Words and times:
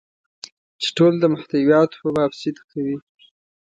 چې 0.81 0.89
ټول 0.97 1.13
د 1.19 1.23
محتویاتو 1.33 1.95
په 2.01 2.09
باب 2.15 2.31
صدق 2.41 2.63
کوي. 2.71 2.97